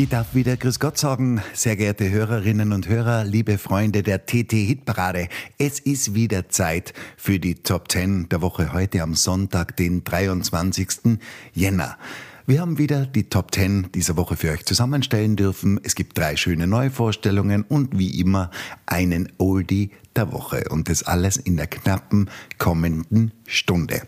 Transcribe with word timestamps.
Ich 0.00 0.08
darf 0.08 0.32
wieder 0.36 0.56
Grüß 0.56 0.78
Gott 0.78 0.96
sagen, 0.96 1.42
sehr 1.54 1.74
geehrte 1.74 2.08
Hörerinnen 2.08 2.72
und 2.72 2.88
Hörer, 2.88 3.24
liebe 3.24 3.58
Freunde 3.58 4.04
der 4.04 4.26
TT 4.26 4.52
Hitparade. 4.52 5.26
Es 5.58 5.80
ist 5.80 6.14
wieder 6.14 6.48
Zeit 6.48 6.94
für 7.16 7.40
die 7.40 7.56
Top 7.56 7.90
10 7.90 8.28
der 8.28 8.40
Woche 8.40 8.72
heute 8.72 9.02
am 9.02 9.14
Sonntag, 9.14 9.76
den 9.76 10.04
23. 10.04 11.18
Jänner. 11.52 11.98
Wir 12.46 12.60
haben 12.60 12.78
wieder 12.78 13.06
die 13.06 13.28
Top 13.28 13.52
10 13.52 13.90
dieser 13.92 14.16
Woche 14.16 14.36
für 14.36 14.52
euch 14.52 14.64
zusammenstellen 14.64 15.34
dürfen. 15.34 15.80
Es 15.82 15.96
gibt 15.96 16.16
drei 16.16 16.36
schöne 16.36 16.68
Neuvorstellungen 16.68 17.64
und 17.64 17.98
wie 17.98 18.20
immer 18.20 18.52
einen 18.86 19.32
Oldie 19.38 19.90
der 20.14 20.32
Woche. 20.32 20.66
Und 20.70 20.88
das 20.88 21.02
alles 21.02 21.36
in 21.36 21.56
der 21.56 21.66
knappen 21.66 22.30
kommenden 22.56 23.32
Stunde. 23.48 24.02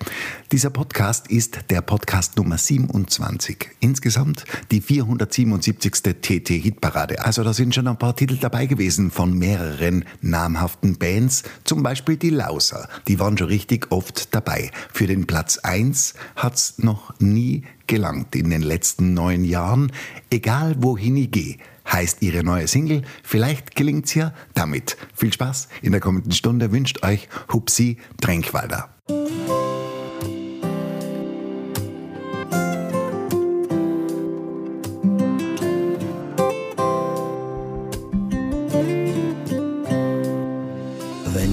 Dieser 0.52 0.70
Podcast 0.70 1.28
ist 1.28 1.58
der 1.70 1.80
Podcast 1.80 2.36
Nummer 2.36 2.58
27. 2.58 3.70
Insgesamt 3.80 4.44
die 4.70 4.80
477. 4.80 5.92
TT-Hitparade. 6.20 7.24
Also 7.24 7.42
da 7.42 7.54
sind 7.54 7.74
schon 7.74 7.88
ein 7.88 7.98
paar 7.98 8.14
Titel 8.14 8.36
dabei 8.36 8.66
gewesen 8.66 9.10
von 9.10 9.36
mehreren 9.36 10.04
namhaften 10.20 10.98
Bands. 10.98 11.42
Zum 11.64 11.82
Beispiel 11.82 12.18
die 12.18 12.30
Lauser. 12.30 12.88
Die 13.08 13.18
waren 13.18 13.38
schon 13.38 13.48
richtig 13.48 13.90
oft 13.90 14.34
dabei. 14.34 14.70
Für 14.92 15.06
den 15.06 15.26
Platz 15.26 15.58
1 15.58 16.14
hat's 16.36 16.78
noch 16.78 17.18
nie 17.18 17.64
gelangt 17.86 18.36
in 18.36 18.50
den 18.50 18.62
letzten 18.62 19.14
neun 19.14 19.44
Jahren. 19.44 19.90
Egal 20.30 20.76
wohin 20.78 21.16
ich 21.16 21.30
gehe, 21.30 21.56
heißt 21.90 22.22
ihre 22.22 22.44
neue 22.44 22.68
Single. 22.68 23.02
Vielleicht 23.22 23.74
gelingt's 23.74 24.14
ja 24.14 24.32
damit. 24.54 24.96
Viel 25.14 25.32
Spaß 25.32 25.68
in 25.82 25.92
der 25.92 26.00
kommenden 26.00 26.32
Stunde 26.32 26.72
wünscht 26.72 27.02
euch 27.02 27.28
Hupsi 27.52 27.96
Tränkwalder. 28.20 28.90
Wenn 29.10 29.26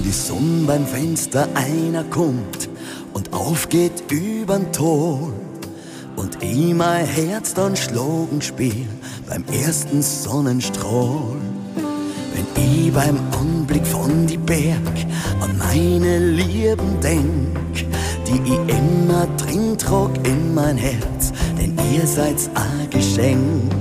die 0.03 0.11
Sonne 0.11 0.65
beim 0.67 0.85
Fenster 0.85 1.47
einer 1.55 2.03
kommt 2.03 2.69
und 3.13 3.33
aufgeht 3.33 4.03
übern 4.11 4.71
Ton 4.71 5.33
und 6.15 6.43
ich 6.43 6.75
mein 6.75 7.05
Herz 7.05 7.55
dann 7.55 7.75
schlagen 7.75 8.39
spiel 8.41 8.85
beim 9.27 9.43
ersten 9.51 10.03
Sonnenstrahl. 10.03 11.37
Wenn 12.33 12.45
ich 12.63 12.93
beim 12.93 13.17
Anblick 13.39 13.87
von 13.87 14.27
die 14.27 14.37
Berg 14.37 15.07
an 15.77 15.99
meine 15.99 16.19
Lieben 16.19 16.99
denk, 17.01 17.85
die 18.27 18.41
ich 18.45 18.77
immer 18.77 19.27
drin 19.37 19.77
trag 19.77 20.11
in 20.23 20.53
mein 20.53 20.77
Herz, 20.77 21.31
denn 21.57 21.77
ihr 21.93 22.05
seid's 22.05 22.49
ein 22.55 22.89
Geschenk. 22.89 23.71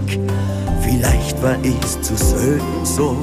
Vielleicht 0.83 1.43
war 1.43 1.57
ich's 1.63 2.01
zu 2.03 2.17
selten 2.17 2.85
so, 2.85 3.17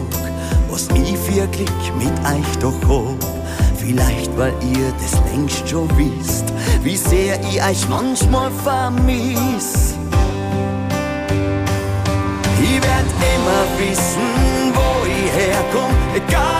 was 0.69 0.87
ich 0.89 1.35
wirklich 1.35 1.69
mit 1.97 2.13
euch 2.25 2.57
doch 2.59 2.73
hab. 2.87 3.17
Vielleicht, 3.77 4.35
weil 4.37 4.53
ihr 4.75 4.91
das 5.01 5.19
längst 5.31 5.67
schon 5.67 5.89
wisst, 5.97 6.45
wie 6.83 6.97
sehr 6.97 7.39
ich 7.41 7.61
euch 7.61 7.87
manchmal 7.89 8.49
vermiss. 8.63 9.95
Ich 12.61 12.81
werd 12.81 13.09
immer 13.35 13.65
wissen, 13.77 14.73
wo 14.73 15.05
ich 15.05 15.31
herkomm, 15.31 15.95
egal 16.15 16.52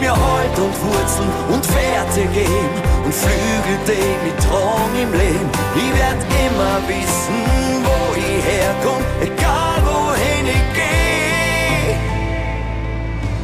Mir 0.00 0.12
Halt 0.12 0.58
und 0.58 0.74
Wurzeln 0.84 1.28
und 1.52 1.74
Werte 1.74 2.22
gegeben 2.22 2.82
und 3.04 3.12
Flügel, 3.12 3.78
die 3.86 4.14
mit 4.26 4.38
Traum 4.44 4.94
im 4.94 5.12
Leben. 5.12 5.50
Ich 5.74 5.92
werd 5.98 6.22
immer 6.46 6.78
wissen, 6.86 7.38
wo 7.84 8.14
ich 8.14 8.44
herkomm, 8.44 9.02
egal 9.20 9.82
wohin 9.84 10.46
ich 10.46 10.66
geh. 10.74 11.96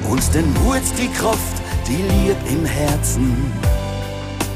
Uns 0.09 0.31
den 0.31 0.53
Mut, 0.55 0.83
die 0.97 1.09
Kraft, 1.09 1.57
die 1.89 2.03
Lieb 2.03 2.37
im 2.49 2.65
Herzen, 2.65 3.53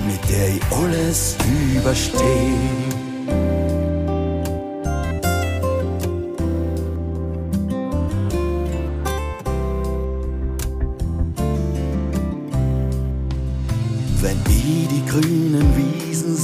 mit 0.07 0.23
der 0.31 0.49
ich 0.51 0.63
alles 0.71 1.37
übersteh. 1.75 2.98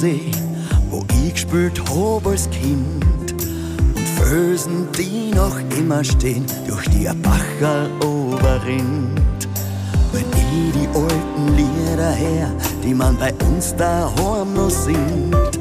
Seh, 0.04 0.30
wo 0.90 1.02
ich 1.24 1.32
gespielt 1.32 1.80
hab 1.88 2.26
als 2.26 2.46
Kind 2.50 3.32
und 3.96 4.06
Felsen, 4.18 4.86
die 4.98 5.34
noch 5.34 5.58
immer 5.78 6.04
stehen, 6.04 6.44
durch 6.68 6.86
die 6.90 7.08
ein 7.08 7.22
Bacherl 7.22 7.88
oberrinnt. 8.04 9.48
Wenn 10.12 10.26
ich 10.32 10.72
die 10.74 10.88
alten 10.88 11.56
Lieder 11.56 12.10
her, 12.10 12.50
die 12.84 12.92
man 12.92 13.16
bei 13.16 13.32
uns 13.46 13.74
daheim 13.76 14.52
noch 14.52 14.68
singt, 14.68 15.58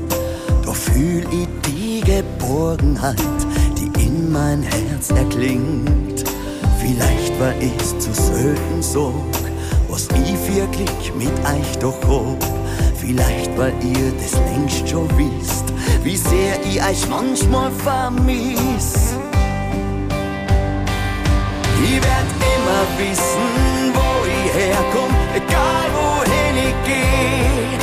da 0.65 0.73
fühl 0.73 1.23
ich 1.31 1.47
die 1.65 2.01
Geborgenheit, 2.01 3.15
die 3.77 4.03
in 4.03 4.29
mein 4.29 4.61
Herz 4.61 5.09
erklingt. 5.11 6.25
Vielleicht 6.81 7.39
war 7.39 7.53
ich's 7.61 7.97
zu 7.97 8.13
selten 8.13 8.81
so, 8.81 9.13
was 9.87 10.09
ich 10.09 10.53
wirklich 10.53 11.13
mit 11.17 11.31
euch 11.45 11.79
doch 11.79 11.95
hab. 12.09 12.62
Vielleicht, 13.05 13.51
weil 13.57 13.73
ihr 13.83 14.13
das 14.13 14.31
längst 14.49 14.87
schon 14.87 15.09
wisst, 15.17 15.65
wie 16.03 16.15
sehr 16.15 16.55
ich 16.63 16.81
euch 16.81 17.09
manchmal 17.09 17.69
vermiss. 17.69 19.17
Ich 21.83 22.01
werd 22.01 22.31
immer 22.55 22.85
wissen, 22.97 23.93
wo 23.93 24.25
ich 24.25 24.53
herkomm, 24.53 25.13
egal 25.35 25.89
wohin 25.93 26.55
ich 26.69 26.75
geh. 26.87 27.75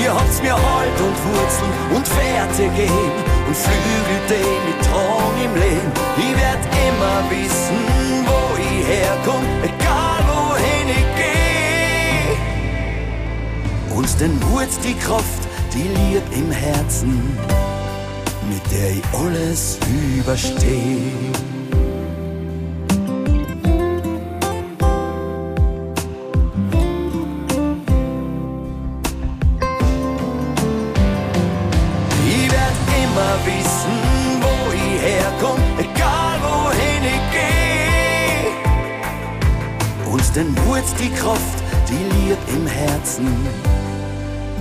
Ihr 0.00 0.14
habt's 0.14 0.40
mir 0.42 0.54
Halt 0.54 1.00
und 1.00 1.16
Wurzeln 1.26 1.72
und 1.96 2.06
Werte 2.16 2.62
gegeben 2.62 3.24
und 3.48 3.56
Flügel, 3.56 4.20
die 4.28 4.58
mit 4.68 4.78
Traum 4.86 5.34
im 5.44 5.54
Leben. 5.60 5.90
Ich 6.16 6.34
werd 6.36 6.64
immer 6.86 7.18
wissen, 7.28 7.80
wo 8.26 8.56
ich 8.56 8.86
herkomm, 8.86 9.44
egal 9.64 10.18
wohin 10.18 10.29
Uns 14.00 14.16
den 14.16 14.32
Mut, 14.40 14.70
die 14.82 14.94
Kraft, 14.94 15.46
die 15.74 15.82
Lieb 15.82 16.22
im 16.34 16.50
Herzen, 16.50 17.36
mit 18.48 18.62
der 18.72 18.92
ich 18.92 19.02
alles 19.12 19.78
übersteh. 20.16 21.59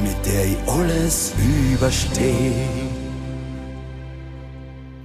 Mit 0.10 0.26
der 0.26 0.46
ich 0.46 0.58
alles 0.68 1.34
übersteh. 1.72 2.54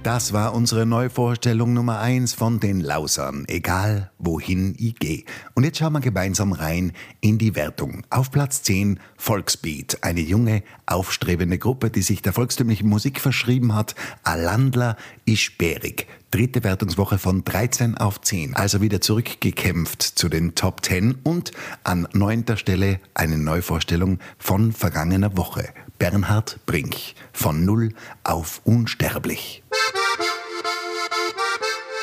Das 0.01 0.33
war 0.33 0.53
unsere 0.53 0.85
Neuvorstellung 0.85 1.73
Nummer 1.73 1.99
eins 1.99 2.33
von 2.33 2.59
den 2.59 2.79
Lausern, 2.79 3.45
egal 3.47 4.11
wohin 4.19 4.75
ich 4.77 4.95
gehe. 4.95 5.23
Und 5.55 5.63
jetzt 5.63 5.79
schauen 5.79 5.93
wir 5.93 5.99
gemeinsam 5.99 6.53
rein 6.53 6.91
in 7.21 7.39
die 7.39 7.55
Wertung. 7.55 8.03
Auf 8.11 8.29
Platz 8.29 8.61
10 8.61 8.99
Volksbeat, 9.17 9.99
eine 10.01 10.21
junge, 10.21 10.61
aufstrebende 10.85 11.57
Gruppe, 11.57 11.89
die 11.89 12.03
sich 12.03 12.21
der 12.21 12.33
volkstümlichen 12.33 12.87
Musik 12.87 13.19
verschrieben 13.19 13.73
hat. 13.73 13.95
Alandler 14.23 14.95
Ischberig. 15.25 16.07
Dritte 16.35 16.65
Wertungswoche 16.65 17.17
von 17.17 17.45
13 17.45 17.97
auf 17.97 18.19
10, 18.19 18.57
also 18.57 18.81
wieder 18.81 18.99
zurückgekämpft 18.99 20.01
zu 20.01 20.27
den 20.27 20.53
Top 20.53 20.83
10 20.83 21.19
und 21.23 21.51
an 21.85 22.09
neunter 22.11 22.57
Stelle 22.57 22.99
eine 23.13 23.37
Neuvorstellung 23.37 24.19
von 24.37 24.73
vergangener 24.73 25.37
Woche. 25.37 25.69
Bernhard 25.97 26.59
Brink 26.65 26.97
von 27.31 27.63
Null 27.63 27.93
auf 28.25 28.59
Unsterblich. 28.65 29.63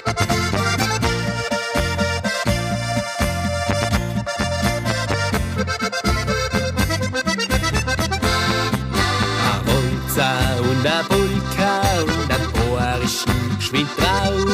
und 0.07 0.52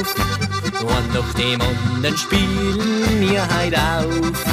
drauf. 0.03 0.15
Und 0.81 1.15
nach 1.15 1.35
dem 1.35 1.61
anderen 1.61 2.17
spielen 2.17 3.21
wir 3.21 3.43
heut 3.43 3.75
auf. 3.75 4.45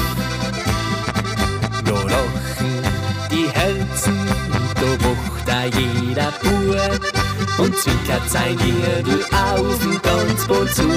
Da 1.83 1.91
lachen 1.91 2.83
die 3.31 3.49
Herzen 3.49 4.27
da 4.75 4.91
wacht 5.05 5.47
da 5.47 5.63
jeder 5.65 6.31
Bub 6.41 7.01
und 7.59 7.77
zwinkert 7.77 8.29
sein 8.29 8.57
Wirbel 8.59 9.25
auf 9.31 10.01
ganz 10.03 10.49
wohl 10.49 10.69
zu. 10.71 10.89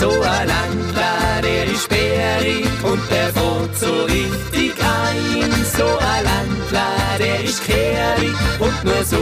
So 0.00 0.08
ein 0.08 0.48
Landler, 0.48 1.42
der 1.42 1.66
ist 1.66 1.82
sperrig 1.82 2.66
und 2.82 3.02
der 3.10 3.28
fährt 3.34 3.76
so 3.78 4.04
richtig 4.04 4.72
ein. 4.80 5.52
So 5.76 5.84
ein 5.84 6.24
Landler, 6.24 7.18
der 7.18 7.44
ist 7.44 7.62
kehrig 7.62 8.34
und 8.58 8.82
nur 8.82 9.04
so 9.04 9.20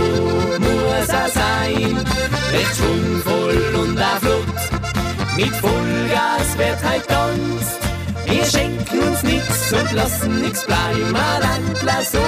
muss 0.60 1.08
er 1.08 1.28
sein. 1.30 1.96
Recht 2.52 2.76
schwungvoll 2.76 3.74
und 3.74 3.98
er 3.98 4.20
flott, 4.20 4.60
mit 5.36 5.54
Vollgas 5.56 6.56
wird 6.56 6.80
halt 6.88 7.08
tanzt. 7.08 7.80
Wir 8.26 8.44
schenken 8.44 9.00
uns 9.00 9.24
nix 9.24 9.72
und 9.72 9.92
lassen 9.92 10.42
nix 10.42 10.64
bleiben. 10.64 11.16
Ein 11.16 11.40
Landler, 11.42 12.04
so 12.04 12.20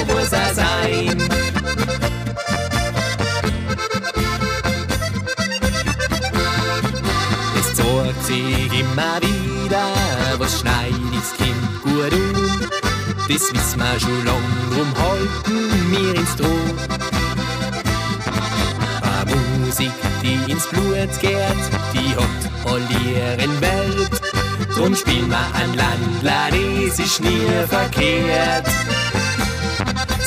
immer 8.92 9.20
wieder, 9.20 9.87
was 10.38 10.60
schneidig's 10.60 11.32
Kind 11.37 11.82
gut 11.82 12.12
um. 12.12 12.60
Das 13.28 13.52
wissen 13.52 13.78
wir 13.78 14.00
schon 14.00 14.25
lang, 14.25 14.42
drum 14.72 14.92
halten 14.96 15.90
wir 15.90 16.14
ins 16.16 16.37
Drum. 16.37 16.60
Eine 19.02 19.64
Musik, 19.64 19.92
die 20.22 20.50
ins 20.50 20.66
Blut 20.66 21.20
geht, 21.20 21.62
die 21.94 22.16
hat 22.16 22.42
all 22.64 22.82
ihren 23.06 23.60
Welt. 23.60 24.20
Drum 24.75 24.96
spielen 24.96 25.28
wir 25.28 25.46
ein 25.54 25.75
Landler, 25.75 26.48
das 26.50 26.98
ist 26.98 27.20
nie 27.20 27.46
verkehrt. 27.69 28.66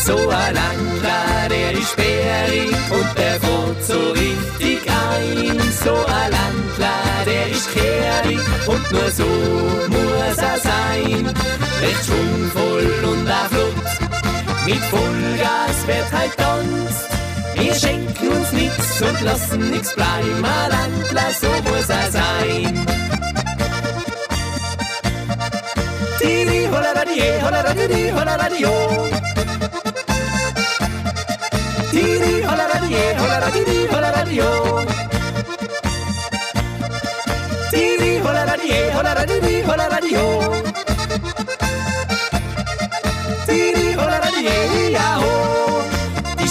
So 0.06 0.18
ein 0.18 0.54
Landler, 0.54 1.48
der 1.50 1.72
ist 1.72 1.92
sperrig 1.92 2.76
und 2.92 3.18
der 3.18 3.40
fährt 3.40 3.84
so 3.88 4.12
richtig 4.12 4.82
ein. 4.86 5.62
So 5.82 5.94
ein 5.94 6.30
Landler, 6.38 7.24
der 7.26 7.48
ist 7.48 7.72
kehrig 7.74 8.40
und 8.68 8.92
nur 8.92 9.10
so 9.12 9.24
muss 9.96 10.38
er 10.38 10.60
sein. 10.60 11.26
Recht 11.82 12.06
schwungvoll 12.06 12.94
und 13.12 13.28
er 13.28 13.48
flott, 13.50 14.66
mit 14.66 14.84
Vollgas 14.92 15.88
wird 15.88 16.12
halt 16.12 16.36
tanzt. 16.36 17.08
Wir 17.56 17.74
schenken 17.74 18.28
uns 18.28 18.52
nix 18.52 19.02
und 19.02 19.22
lassen 19.22 19.72
nix 19.72 19.96
bleiben. 19.96 20.44
Ein 20.44 20.70
Landler, 20.70 21.32
so 21.40 21.48
muss 21.70 21.88
er 21.88 22.12
sein. 22.12 22.86
Didi, 26.20 26.68
hola 26.70 26.92
radio, 26.92 27.26
hola 27.42 27.62
radio, 27.62 28.20
hola 28.20 28.36
radio. 28.36 29.33
Didi, 31.94 32.42
hola 32.42 32.66
radio, 32.74 33.02
hola 33.22 33.38
radio, 33.44 33.88
hola 33.94 34.10
radio. 34.18 34.48
Didi, 37.72 38.12
hola 38.26 38.44
radio, 38.50 38.80
hola 38.98 39.12
radio, 39.14 39.62
hola 39.68 39.86
radio. 39.94 40.24
Didi, 43.46 43.94
hola 43.94 44.18
radio, 44.26 44.56
ja 44.90 45.10
ho. 45.22 45.34
Die 46.40 46.48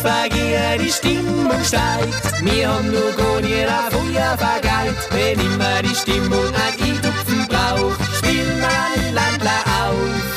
vergeht, 0.00 0.80
die 0.80 0.90
Stimmung 0.90 1.62
steigt. 1.62 2.24
Wir 2.42 2.68
haben 2.70 2.90
nur 2.90 3.12
gar 3.12 3.40
nicht 3.42 3.68
ein 3.68 3.90
Feuer 3.92 4.38
vergeigt. 4.38 5.02
Wenn 5.10 5.38
immer 5.38 5.82
die 5.82 5.94
Stimmung 5.94 6.48
ein 6.64 6.74
Eintupfen 6.80 7.46
braucht, 7.46 8.00
wir 8.22 8.46
ein 8.64 9.14
Landler 9.14 9.62
auf. 9.84 10.28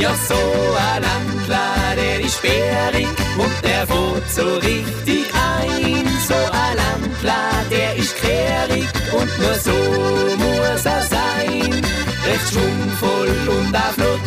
Ja, 0.00 0.14
so 0.28 0.34
ein 0.34 1.02
Landler, 1.02 1.81
sperrig 2.32 3.08
und 3.38 3.52
der 3.62 3.86
fährt 3.86 4.30
so 4.30 4.54
richtig 4.56 5.26
ein. 5.34 6.06
So 6.28 6.34
ein 6.34 6.76
Landler, 6.76 7.64
der 7.70 7.96
ist 7.96 8.14
kehrig 8.16 8.88
und 9.12 9.38
nur 9.38 9.54
so 9.54 9.76
muss 10.38 10.84
er 10.84 11.02
sein. 11.02 11.84
Recht 12.24 12.48
schwungvoll 12.50 13.34
und 13.48 13.74
auch 13.74 13.92
flott, 13.96 14.20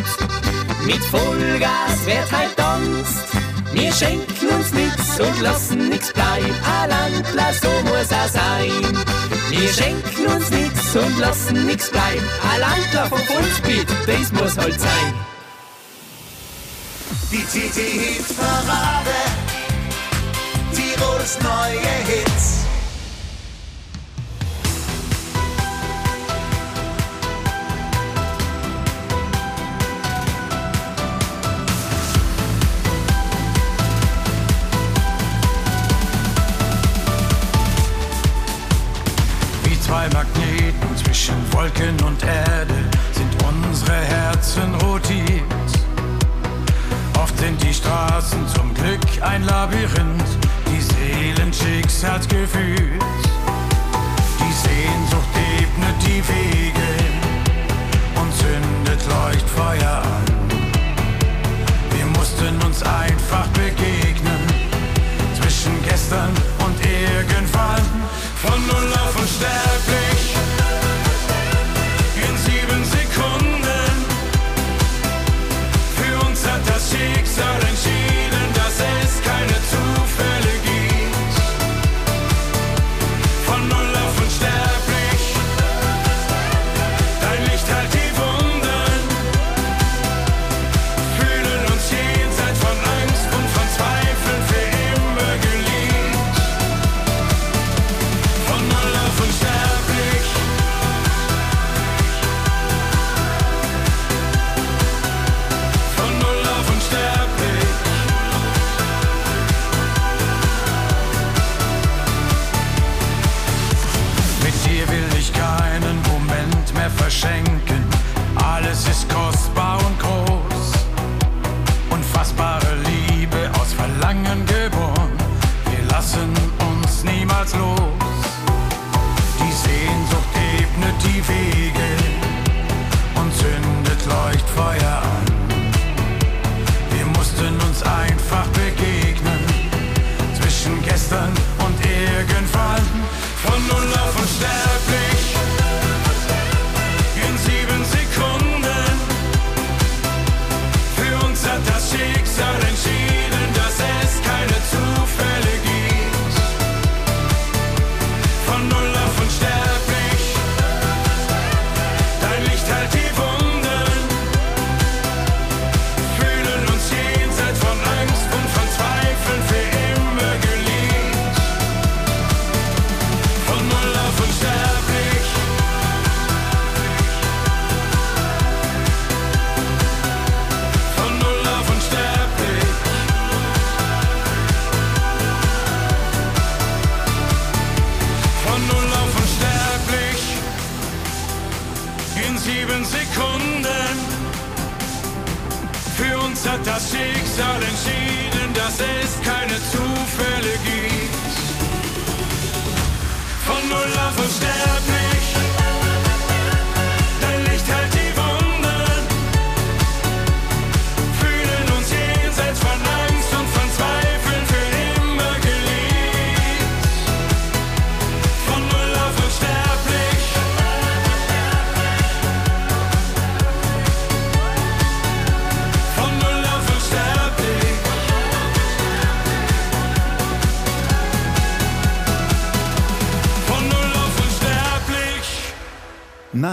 mit 0.85 1.03
Vollgas 1.05 2.05
wird 2.05 2.31
halt 2.31 2.55
tanzt. 2.57 3.35
Wir 3.71 3.91
schenken 3.91 4.47
uns 4.57 4.71
nix 4.71 5.19
und 5.19 5.41
lassen 5.41 5.89
nix 5.89 6.13
bleiben. 6.13 6.55
Ein 6.79 6.89
Landler, 6.89 7.53
so 7.61 7.69
muss 7.83 8.11
er 8.11 8.29
sein. 8.29 9.05
Wir 9.49 9.69
schenken 9.69 10.25
uns 10.33 10.49
nix 10.49 10.95
und 10.95 11.19
lassen 11.19 11.65
nix 11.65 11.89
bleiben. 11.89 12.25
Ein 12.51 12.59
Landler 12.61 13.05
vom 13.07 13.19
Volksbeat, 13.19 13.87
das 14.07 14.31
muss 14.31 14.57
halt 14.57 14.79
sein. 14.79 15.34
Die 17.31 17.43
TT-Hit-Parade. 17.43 19.11
Tirols 20.73 21.37
neue 21.41 21.79
Hits. 22.07 22.65
Wie 39.63 39.79
zwei 39.81 40.07
Magneten 40.09 40.97
zwischen 41.03 41.35
Wolken 41.51 41.99
und 42.05 42.23
Erde 42.23 42.75
sind 43.13 43.43
unsere 43.43 43.93
Herzen 43.93 44.73
rotiert. 44.75 45.44
Oft 47.25 47.39
sind 47.39 47.60
die 47.63 47.74
Straßen 47.74 48.48
zum 48.50 48.72
Glück 48.75 49.01
ein 49.22 49.41
Labyrinth, 49.46 50.29
die 50.67 50.79
Seelen 50.79 51.51
Schicksalsgefühlt. 51.51 53.01
Die 54.39 54.53
Sehnsucht 54.53 55.34
ebnet 55.60 55.96
die 56.05 56.22
Wege 56.29 56.91
und 58.22 58.32
zündet 58.38 59.01
Leuchtfeuer 59.10 60.03
an. 60.03 60.25
Wir 61.98 62.05
mussten 62.15 62.62
uns 62.63 62.84
einfach 62.84 63.48
begegnen 63.48 64.46
zwischen 65.41 65.82
gestern 65.84 66.29
und 66.60 66.77
irgendwann. 66.86 67.82
Von 68.44 68.67
null 68.67 68.94
auf 68.94 69.20
unsterblich 69.20 70.04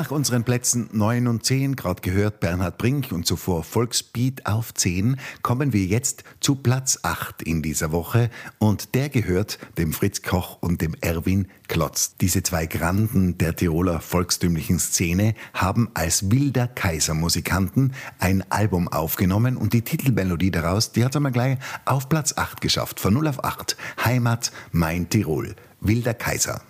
Nach 0.02 0.11
unseren 0.11 0.42
Plätzen 0.42 0.88
9 0.90 1.28
und 1.28 1.47
10, 1.47 1.76
gerade 1.76 2.02
gehört 2.02 2.40
Bernhard 2.40 2.76
Brink 2.76 3.12
und 3.12 3.25
zuvor 3.25 3.62
Volksbeat 3.62 4.47
auf 4.47 4.75
10, 4.75 5.16
kommen 5.42 5.73
wir 5.73 5.85
jetzt 5.85 6.25
zu 6.40 6.56
Platz 6.56 6.99
8 7.04 7.40
in 7.42 7.62
dieser 7.62 7.92
Woche 7.92 8.28
und 8.59 8.97
der 8.97 9.11
gehört 9.11 9.61
dem 9.78 9.92
Fritz 9.92 10.23
Koch 10.23 10.59
und 10.61 10.80
dem 10.80 10.97
Erwin 11.02 11.47
Klotz. 11.68 12.16
Diese 12.21 12.42
zwei 12.42 12.66
Granden 12.66 13.38
der 13.38 13.54
Tiroler 13.54 14.00
volkstümlichen 14.00 14.80
Szene 14.80 15.37
haben 15.54 15.88
als 15.94 16.32
wilder 16.32 16.66
Kaiser 16.66 17.14
Musikanten 17.14 17.92
ein 18.18 18.42
Album 18.50 18.88
aufgenommen 18.88 19.56
und 19.56 19.73
die 19.73 19.82
Titelmelodie 19.82 20.50
daraus, 20.50 20.90
die 20.90 21.04
hat 21.04 21.14
einmal 21.14 21.30
gleich 21.30 21.59
auf 21.85 22.09
Platz 22.09 22.37
8 22.37 22.61
geschafft, 22.61 22.99
von 22.99 23.14
0 23.14 23.28
auf 23.28 23.44
8. 23.44 23.76
Heimat, 24.04 24.50
mein 24.73 25.09
Tirol. 25.09 25.54
Wilder 25.80 26.14
Kaiser 26.14 26.62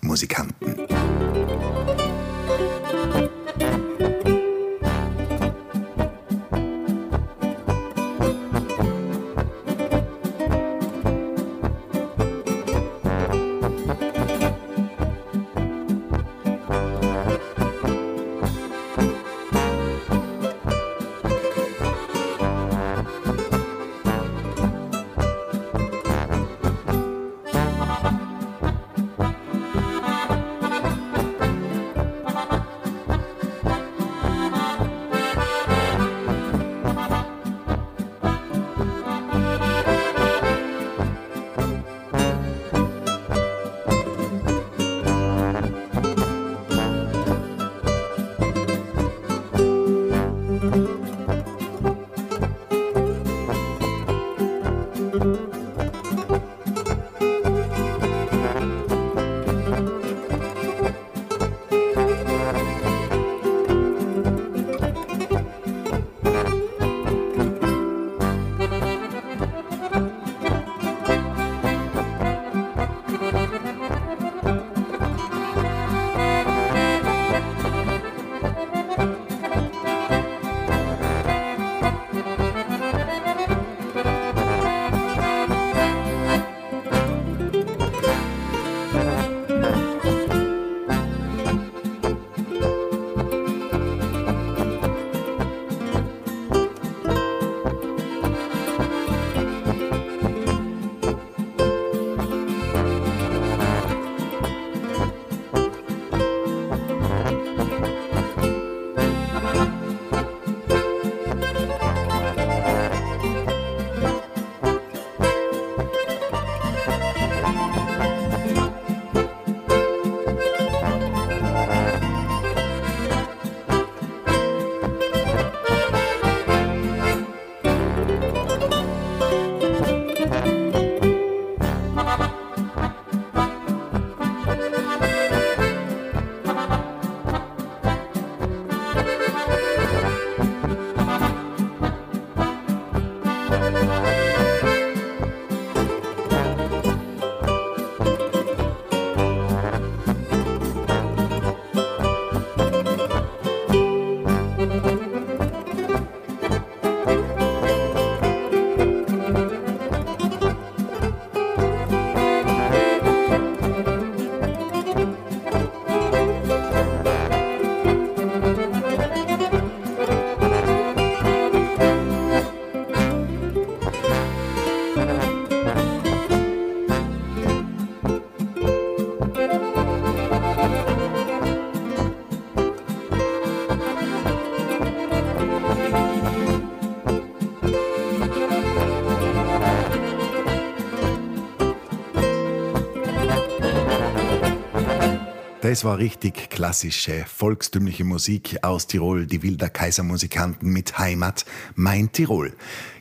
Das 195.73 195.85
war 195.85 195.97
richtig 195.97 196.51
klassische, 196.51 197.25
volkstümliche 197.27 198.05
Musik 198.05 198.59
aus 198.61 198.89
Tirol, 198.89 199.25
die 199.25 199.43
Wilder 199.43 199.71
Kaisermusikanten 199.71 200.71
mit 200.71 200.99
Heimat, 200.99 201.47
mein 201.77 202.13
Tirol. 202.13 202.53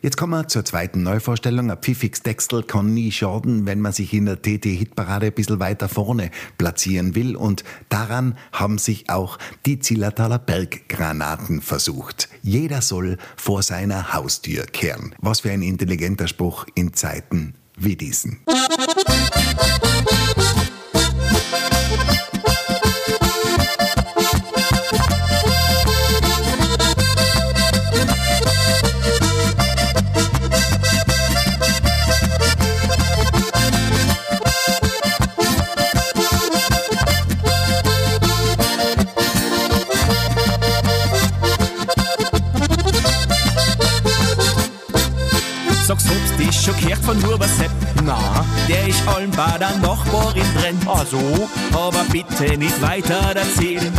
Jetzt 0.02 0.16
kommen 0.16 0.32
wir 0.32 0.48
zur 0.48 0.64
zweiten 0.64 1.04
Neuvorstellung. 1.04 1.70
Ein 1.70 1.80
Pfiffix 1.80 2.24
Dextel 2.24 2.64
kann 2.64 2.94
nie 2.94 3.12
schaden, 3.12 3.66
wenn 3.66 3.82
man 3.82 3.92
sich 3.92 4.14
in 4.14 4.26
der 4.26 4.42
TT-Hitparade 4.42 5.26
ein 5.26 5.34
bisschen 5.34 5.60
weiter 5.60 5.90
vorne 5.90 6.32
platzieren 6.58 7.14
will. 7.14 7.36
Und 7.36 7.66
daran 7.90 8.38
haben 8.54 8.78
sich 8.78 9.10
auch 9.10 9.38
die 9.66 9.80
Zillertaler 9.80 10.40
Berggranaten 10.40 11.60
versucht. 11.60 12.30
Jeder 12.42 12.82
soll 12.82 13.18
vor 13.36 13.64
seiner 13.64 14.14
Haustür 14.14 14.64
kehren. 14.64 15.14
Was 15.20 15.42
für 15.42 15.52
ein 15.52 15.62
intelligenter 15.62 16.30
Spruch 16.30 16.68
in 16.74 16.94
Zeiten 16.94 17.54
wie 17.76 17.98
diesen. 17.98 18.40
das 18.46 18.70
von 47.12 47.24
Huber 47.26 47.48
Sepp? 47.48 47.72
Na, 48.06 48.46
Der 48.70 48.88
ist 48.88 49.06
Almbader 49.08 49.72
Nachbarin 49.82 50.46
brennt. 50.56 50.88
ah 50.88 51.04
so? 51.06 51.50
Aber 51.74 52.04
bitte 52.12 52.58
nicht 52.58 52.82
weiter 52.82 53.36
erzählen. 53.36 53.92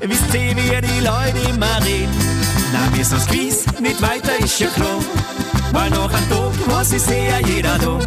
Wisst 0.00 0.34
ihr, 0.34 0.56
wie 0.56 0.86
die 0.86 1.00
Leute 1.00 1.50
immer 1.50 1.76
reden? 1.84 2.12
Na, 2.72 2.96
wir 2.96 3.04
sind's 3.04 3.26
gewiss, 3.26 3.64
nicht 3.80 4.00
weiter 4.00 4.36
ist 4.38 4.58
ja 4.58 4.68
klar. 4.68 4.98
Weil 5.72 5.90
noch 5.90 6.10
ein 6.12 6.28
Tag 6.30 6.66
muss 6.68 6.92
ich 6.92 7.06
ja 7.06 7.38
jeder 7.46 7.78
da. 7.78 7.98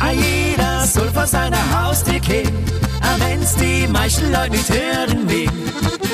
Ah, 0.00 0.10
jeder 0.10 0.84
soll 0.84 1.08
vor 1.10 1.26
seiner 1.26 1.62
Haustür 1.72 2.18
gehen, 2.18 2.52
auch 3.02 3.20
wenn's 3.24 3.54
die 3.54 3.86
meisten 3.86 4.32
Leute 4.32 4.50
nicht 4.50 4.68
hören 4.68 5.28
will. 5.30 5.48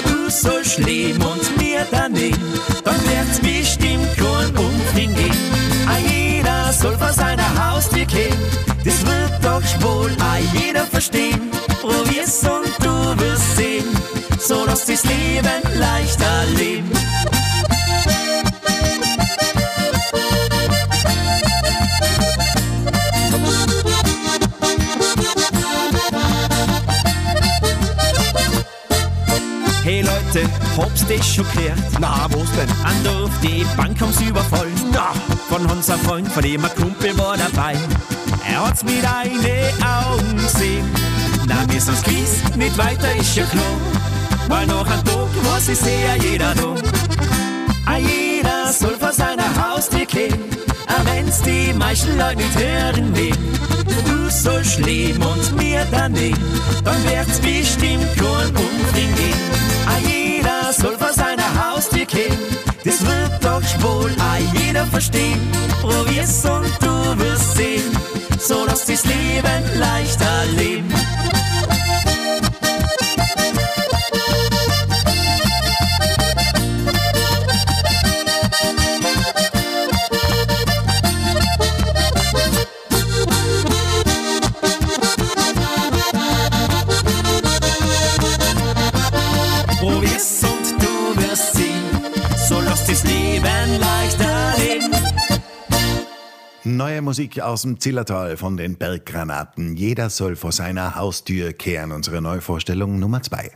Du 0.04 0.30
sollst 0.30 0.78
leben 0.78 1.22
und 1.22 1.56
mir 1.56 1.86
daneben, 1.90 2.38
dann 2.84 3.00
wird's 3.08 3.40
bestimmt 3.40 4.14
kein 4.16 4.56
Umfring 4.56 5.14
gehen. 5.14 5.27
Soll 6.88 6.96
vor 6.96 7.12
seiner 7.12 7.70
Haustür 7.70 8.06
gehen, 8.06 8.34
das 8.82 9.04
wird 9.04 9.44
doch 9.44 9.60
wohl 9.82 10.10
ah, 10.20 10.38
jeder 10.54 10.86
verstehen. 10.86 11.50
Probier's 11.82 12.42
und 12.44 12.82
du 12.82 13.22
wirst 13.22 13.56
sehen, 13.58 13.84
so 14.40 14.64
dass 14.64 14.86
das 14.86 15.04
Leben 15.04 15.78
leichter 15.78 16.46
leben. 16.56 16.90
Hab's 30.78 31.04
das 31.06 31.34
schon 31.34 31.44
gehört? 31.52 31.78
Na, 32.00 32.26
wo's 32.30 32.50
denn? 32.52 32.68
An 32.84 33.22
auf 33.22 33.30
die 33.42 33.64
Bank 33.76 34.00
haben's 34.00 34.20
überfallen. 34.20 34.72
Na, 34.92 35.12
Von 35.48 35.66
unserem 35.66 36.00
Freund, 36.00 36.28
von 36.28 36.42
dem 36.42 36.64
ein 36.64 36.74
Kumpel 36.74 37.16
war 37.18 37.36
dabei. 37.36 37.76
Er 38.48 38.66
hat's 38.66 38.84
mit 38.84 39.04
eine 39.04 39.72
Augen 39.84 40.36
gesehen. 40.36 40.84
Na, 41.46 41.56
wir 41.68 41.80
sind's 41.80 42.02
gewiss, 42.02 42.42
nicht 42.56 42.76
weiter 42.78 43.14
ist 43.16 43.36
ja 43.36 43.44
klar. 43.44 43.64
Weil 44.48 44.66
noch 44.66 44.86
ein 44.86 45.04
Tag 45.04 45.28
muss 45.42 45.68
ich 45.68 45.80
ja 45.80 46.14
jeder 46.14 46.54
da. 46.54 46.74
Ah, 47.86 47.96
jeder 47.96 48.72
soll 48.72 48.96
vor 48.98 49.12
seiner 49.12 49.48
Haustür 49.56 50.04
gehen, 50.04 50.34
auch 50.86 51.04
wenn's 51.04 51.40
die 51.42 51.72
meisten 51.72 52.18
Leute 52.18 52.36
nicht 52.36 52.58
hören 52.58 53.16
will. 53.16 53.32
Du 54.06 54.30
sollst 54.30 54.78
leben 54.78 55.22
und 55.22 55.56
mir 55.56 55.86
daneben, 55.90 56.38
dann 56.84 57.02
wird's 57.04 57.40
bestimmt 57.40 58.06
kein 58.16 58.48
Umfring 58.48 59.14
gehen. 59.16 59.48
Jeder 60.68 60.82
soll 60.82 60.98
vor 60.98 61.14
seiner 61.14 61.72
Haustür 61.72 62.04
gehen, 62.04 62.36
das 62.84 63.00
wird 63.00 63.42
doch 63.42 63.62
wohl 63.82 64.14
ah, 64.18 64.36
jeder 64.52 64.84
verstehen. 64.84 65.40
Probier's 65.80 66.44
und 66.44 66.70
du 66.82 67.18
wirst 67.18 67.56
sehen, 67.56 67.96
so 68.38 68.66
dass 68.66 68.84
das 68.84 69.02
Leben 69.06 69.78
leichter 69.78 70.44
leben. 70.56 70.92
Musik 97.08 97.40
aus 97.40 97.62
dem 97.62 97.80
Zillertal 97.80 98.36
von 98.36 98.58
den 98.58 98.76
Berggranaten. 98.76 99.78
Jeder 99.78 100.10
soll 100.10 100.36
vor 100.36 100.52
seiner 100.52 100.94
Haustür 100.94 101.54
kehren. 101.54 101.90
Unsere 101.90 102.20
Neuvorstellung 102.20 102.98
Nummer 102.98 103.22
zwei. 103.22 103.50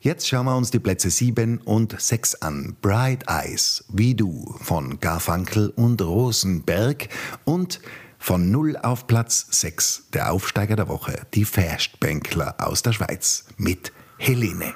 Jetzt 0.00 0.26
schauen 0.26 0.46
wir 0.46 0.56
uns 0.56 0.70
die 0.70 0.78
Plätze 0.78 1.10
7 1.10 1.58
und 1.58 2.00
6 2.00 2.36
an. 2.36 2.78
Bright 2.80 3.24
Eyes, 3.28 3.84
wie 3.92 4.14
du 4.14 4.56
von 4.62 5.00
Garfunkel 5.00 5.68
und 5.76 6.00
Rosenberg 6.00 7.10
und 7.44 7.82
von 8.18 8.50
0 8.50 8.78
auf 8.78 9.06
Platz 9.06 9.46
6, 9.50 10.04
der 10.14 10.32
Aufsteiger 10.32 10.76
der 10.76 10.88
Woche, 10.88 11.26
die 11.34 11.44
Fastbänkler 11.44 12.54
aus 12.56 12.80
der 12.80 12.92
Schweiz 12.94 13.44
mit 13.58 13.92
Helene. 14.16 14.72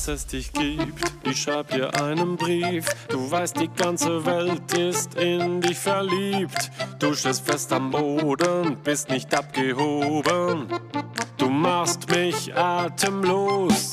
dass 0.00 0.08
es 0.08 0.26
dich 0.26 0.50
gibt. 0.54 1.04
Ich 1.24 1.42
schreib 1.42 1.68
dir 1.68 1.94
einen 2.00 2.36
Brief. 2.36 2.86
Du 3.08 3.30
weißt, 3.30 3.60
die 3.60 3.68
ganze 3.68 4.24
Welt 4.24 4.72
ist 4.72 5.14
in 5.16 5.60
dich 5.60 5.76
verliebt. 5.76 6.70
Du 6.98 7.12
stehst 7.12 7.44
fest 7.44 7.70
am 7.72 7.90
Boden, 7.90 8.78
bist 8.82 9.10
nicht 9.10 9.34
abgehoben. 9.34 10.68
Du 11.36 11.50
machst 11.50 12.10
mich 12.10 12.54
atemlos. 12.56 13.90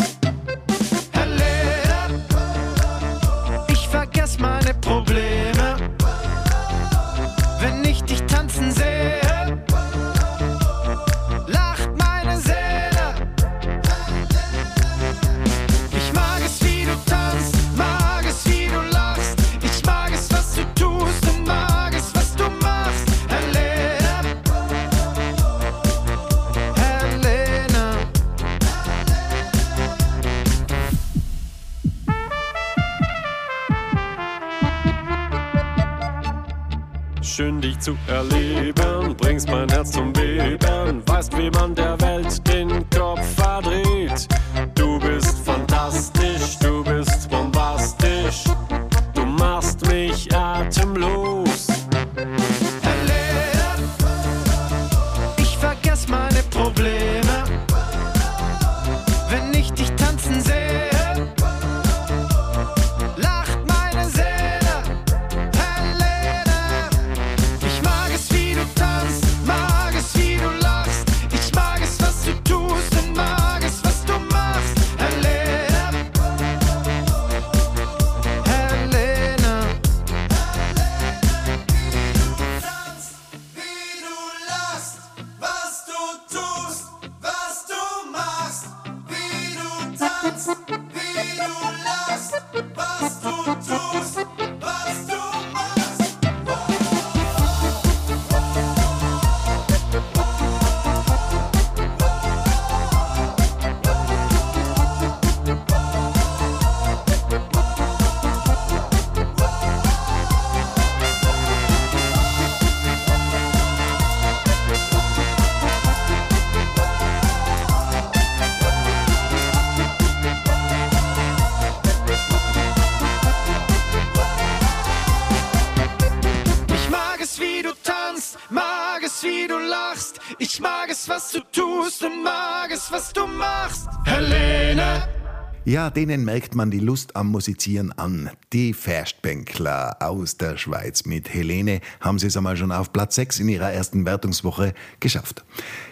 Ja, 135.68 135.90
denen 135.90 136.24
merkt 136.24 136.56
man 136.56 136.72
die 136.72 136.80
Lust 136.80 137.18
am 137.18 137.28
Musizieren 137.28 137.92
an. 137.92 138.30
Die 138.54 138.74
Festbänkler 138.74 139.98
aus 140.00 140.38
der 140.38 140.56
Schweiz 140.56 141.04
mit 141.04 141.34
Helene 141.34 141.82
haben 142.00 142.20
sie 142.20 142.28
es 142.28 142.38
einmal 142.38 142.56
schon 142.56 142.72
auf 142.72 142.94
Platz 142.94 143.16
6 143.16 143.42
in 143.42 143.50
ihrer 143.50 143.74
ersten 143.74 144.06
Wertungswoche 144.06 144.74
geschafft. 145.02 145.44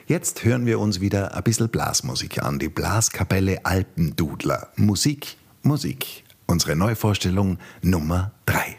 Jetzt 0.08 0.46
hören 0.46 0.66
wir 0.66 0.80
uns 0.80 1.02
wieder 1.02 1.36
ein 1.36 1.44
bisschen 1.44 1.68
Blasmusik 1.68 2.42
an. 2.42 2.58
Die 2.58 2.70
Blaskapelle 2.70 3.66
Alpendudler. 3.66 4.70
Musik, 4.78 5.36
Musik. 5.62 6.24
Unsere 6.46 6.78
Neuvorstellung 6.78 7.58
Nummer 7.82 8.32
3. 8.46 8.78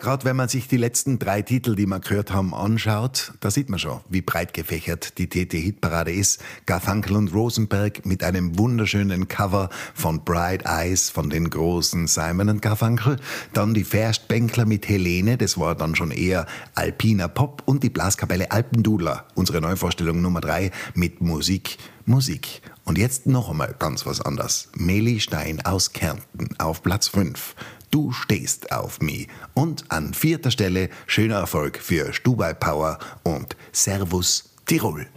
gerade 0.00 0.24
wenn 0.24 0.36
man 0.36 0.48
sich 0.48 0.66
die 0.66 0.76
letzten 0.76 1.18
drei 1.18 1.42
Titel, 1.42 1.76
die 1.76 1.86
wir 1.86 2.00
gehört 2.00 2.32
haben, 2.32 2.54
anschaut, 2.54 3.32
da 3.40 3.50
sieht 3.50 3.68
man 3.68 3.78
schon, 3.78 4.00
wie 4.08 4.22
breit 4.22 4.54
gefächert 4.54 5.18
die 5.18 5.28
TT-Hitparade 5.28 6.12
ist. 6.12 6.42
Garfunkel 6.66 7.16
und 7.16 7.32
Rosenberg 7.32 8.04
mit 8.06 8.24
einem 8.24 8.58
wunderschönen 8.58 9.28
Cover 9.28 9.68
von 9.94 10.24
Bright 10.24 10.64
Eyes 10.64 11.10
von 11.10 11.30
den 11.30 11.50
großen 11.50 12.06
Simon 12.06 12.48
und 12.48 12.62
Garfunkel. 12.62 13.16
Dann 13.52 13.74
die 13.74 13.84
Verstbänkler 13.84 14.64
mit 14.64 14.88
Helene, 14.88 15.36
das 15.36 15.58
war 15.58 15.74
dann 15.74 15.94
schon 15.94 16.10
eher 16.10 16.46
alpiner 16.74 17.28
Pop. 17.28 17.62
Und 17.66 17.82
die 17.82 17.90
Blaskapelle 17.90 18.50
Alpendudler, 18.50 19.26
unsere 19.34 19.60
Neuvorstellung 19.60 20.22
Nummer 20.22 20.40
drei 20.40 20.70
mit 20.94 21.20
Musik, 21.20 21.76
Musik. 22.06 22.62
Und 22.84 22.98
jetzt 22.98 23.26
noch 23.26 23.50
einmal 23.50 23.76
ganz 23.78 24.06
was 24.06 24.20
anderes. 24.20 24.68
Meli 24.74 25.20
Stein 25.20 25.64
aus 25.64 25.92
Kärnten 25.92 26.48
auf 26.58 26.82
Platz 26.82 27.08
5. 27.08 27.54
Du 27.90 28.12
stehst 28.12 28.70
auf 28.70 29.00
mich. 29.00 29.26
Und 29.52 29.90
an 29.90 30.14
vierter 30.14 30.52
Stelle 30.52 30.90
schöner 31.06 31.36
Erfolg 31.36 31.78
für 31.78 32.12
Stubai 32.12 32.54
Power 32.54 32.98
und 33.24 33.56
Servus 33.72 34.54
Tirol. 34.64 35.08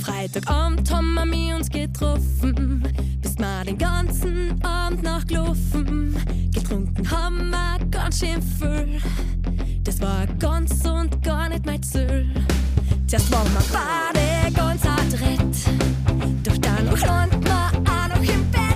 Freitagabend 0.00 0.90
haben 0.90 1.14
wir 1.30 1.56
uns 1.56 1.68
getroffen, 1.68 2.82
bis 3.20 3.38
wir 3.38 3.64
den 3.64 3.76
ganzen 3.76 4.64
Abend 4.64 5.02
nachgelaufen. 5.02 6.16
Getrunken 6.54 7.10
haben 7.10 7.50
wir 7.50 7.78
ganz 7.90 8.20
schön 8.20 8.40
viel. 8.40 9.00
Das 9.84 10.00
war 10.00 10.26
ganz 10.38 10.86
und 10.86 11.22
gar 11.22 11.50
nicht 11.50 11.66
mein 11.66 11.82
Ziel. 11.82 12.32
Zuerst 13.06 13.30
waren 13.30 13.52
wir 13.52 13.64
beide 13.72 14.52
ganz 14.54 14.86
adrett, 14.86 15.56
doch 16.44 16.56
dann 16.56 16.86
landen 16.86 17.44
wir 17.44 17.72
auch 17.90 18.08
noch 18.08 18.22
im 18.22 18.50
Bett. 18.50 18.71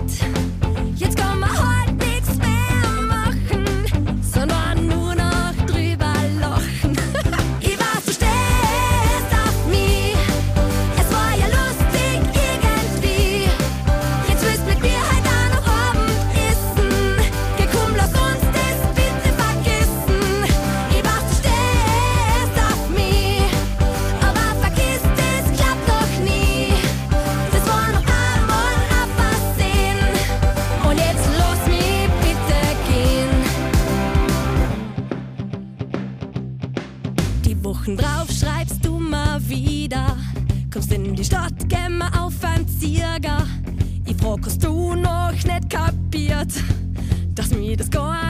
Wochen 37.87 37.97
drauf 37.99 38.29
schreibst 38.33 38.85
du 38.85 38.99
mal 38.99 39.41
wieder. 39.49 40.17
Kommst 40.73 40.93
in 40.93 41.15
die 41.15 41.25
Stadt, 41.25 41.69
wir 41.99 42.21
auf 42.21 42.35
ein 42.43 42.67
Zierger. 42.67 43.47
Ich 44.05 44.17
frag, 44.17 44.45
hast 44.45 44.65
du 44.65 44.97
noch 44.97 45.31
nicht 45.31 45.71
kapiert, 45.71 46.53
dass 47.37 47.51
mich 47.53 47.77
das 47.77 47.89
gar 47.89 48.26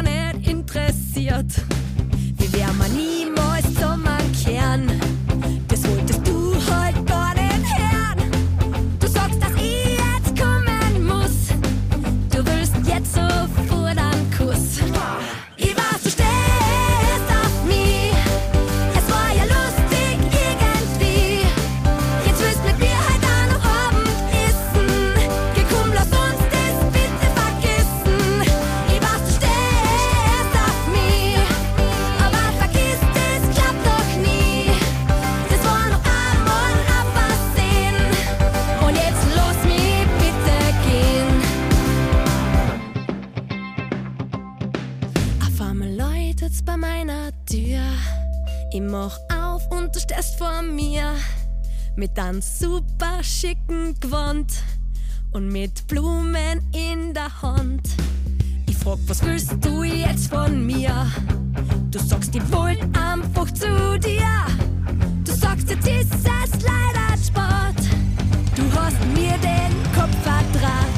und 55.36 55.52
mit 55.52 55.86
Blumen 55.86 56.62
in 56.72 57.12
der 57.12 57.42
Hand. 57.42 57.82
Ich 58.66 58.76
frag, 58.78 58.98
was 59.06 59.22
willst 59.22 59.52
du 59.60 59.82
jetzt 59.82 60.30
von 60.30 60.64
mir? 60.64 61.06
Du 61.90 61.98
sagst, 61.98 62.34
ich 62.34 62.52
wollt 62.52 62.80
einfach 62.96 63.50
zu 63.52 63.98
dir. 63.98 64.46
Du 65.24 65.32
sagst, 65.32 65.68
jetzt 65.68 65.86
ist 65.86 66.14
es 66.14 66.62
leider 66.62 67.18
Sport. 67.22 67.84
Du 68.56 68.62
hast 68.80 68.98
mir 69.14 69.36
den 69.42 69.72
Kopf 69.94 70.16
verdraht. 70.22 70.95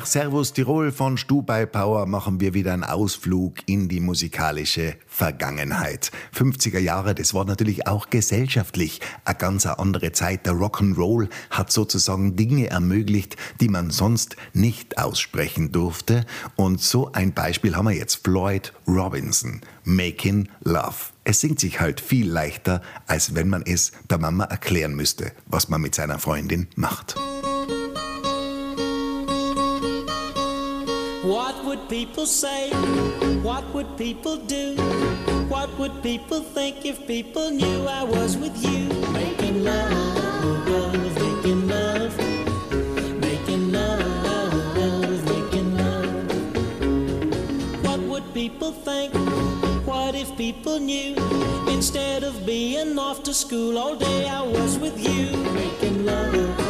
Nach 0.00 0.06
Servus 0.06 0.54
Tirol 0.54 0.92
von 0.92 1.18
Stubai 1.18 1.66
Power 1.66 2.06
machen 2.06 2.40
wir 2.40 2.54
wieder 2.54 2.72
einen 2.72 2.84
Ausflug 2.84 3.56
in 3.66 3.90
die 3.90 4.00
musikalische 4.00 4.96
Vergangenheit. 5.06 6.10
50er 6.34 6.78
Jahre, 6.78 7.14
das 7.14 7.34
war 7.34 7.44
natürlich 7.44 7.86
auch 7.86 8.08
gesellschaftlich 8.08 9.02
eine 9.26 9.36
ganz 9.36 9.66
andere 9.66 10.12
Zeit. 10.12 10.46
Der 10.46 10.54
Rock'n'Roll 10.54 11.28
hat 11.50 11.70
sozusagen 11.70 12.34
Dinge 12.34 12.70
ermöglicht, 12.70 13.36
die 13.60 13.68
man 13.68 13.90
sonst 13.90 14.36
nicht 14.54 14.96
aussprechen 14.96 15.70
durfte. 15.70 16.24
Und 16.56 16.80
so 16.80 17.12
ein 17.12 17.34
Beispiel 17.34 17.76
haben 17.76 17.84
wir 17.84 17.94
jetzt. 17.94 18.24
Floyd 18.24 18.72
Robinson, 18.88 19.60
Making 19.84 20.48
Love. 20.64 21.12
Es 21.24 21.42
singt 21.42 21.60
sich 21.60 21.78
halt 21.78 22.00
viel 22.00 22.26
leichter, 22.26 22.80
als 23.06 23.34
wenn 23.34 23.50
man 23.50 23.64
es 23.66 23.92
der 24.08 24.16
Mama 24.16 24.44
erklären 24.44 24.94
müsste, 24.94 25.32
was 25.44 25.68
man 25.68 25.82
mit 25.82 25.94
seiner 25.94 26.18
Freundin 26.18 26.68
macht. 26.74 27.16
What 31.30 31.64
would 31.64 31.88
people 31.88 32.26
say? 32.26 32.70
What 33.40 33.64
would 33.72 33.96
people 33.96 34.36
do? 34.36 34.74
What 35.48 35.70
would 35.78 36.02
people 36.02 36.40
think 36.40 36.84
if 36.84 37.06
people 37.06 37.50
knew 37.52 37.86
I 37.86 38.02
was 38.02 38.36
with 38.36 38.56
you? 38.66 38.88
Making 39.12 39.62
love, 39.62 39.92
making 41.20 41.68
love, 41.68 42.16
making 43.20 43.70
love, 43.70 45.24
making 45.30 45.76
love. 45.76 46.14
What 47.84 48.00
would 48.00 48.34
people 48.34 48.72
think? 48.72 49.14
What 49.86 50.16
if 50.16 50.36
people 50.36 50.80
knew? 50.80 51.14
Instead 51.68 52.24
of 52.24 52.44
being 52.44 52.98
off 52.98 53.22
to 53.22 53.32
school 53.32 53.78
all 53.78 53.94
day, 53.94 54.28
I 54.28 54.42
was 54.42 54.78
with 54.78 54.98
you. 54.98 55.30
Making 55.54 56.06
love, 56.06 56.69